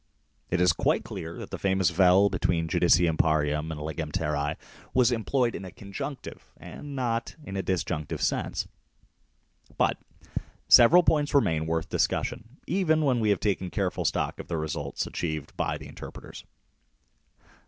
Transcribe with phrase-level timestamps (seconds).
[0.49, 4.55] It is quite clear that the famous "Vel" between" Judi cium Parium" and" Legem Terrae"
[4.95, 8.67] was employed in a conjunctive and not in a disjunctive sense.
[9.77, 9.99] But
[10.67, 15.05] several points remain worth discussion even when we have taken careful stock of the results
[15.05, 16.45] achieved by the interpreters.